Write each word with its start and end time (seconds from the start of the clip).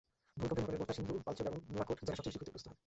ভূমিকম্পে 0.39 0.61
নেপালের 0.71 0.77
গোর্খা, 0.81 0.95
সিন্ধুপালচক 0.97 1.45
এবং 1.49 1.59
নুয়াকোট 1.71 1.97
জেলা 2.07 2.17
সবচেয়ে 2.17 2.31
বেশি 2.33 2.39
ক্ষতিগ্রস্ত 2.41 2.67
হয়। 2.69 2.77